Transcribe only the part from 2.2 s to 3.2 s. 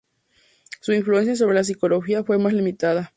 fue más limitada.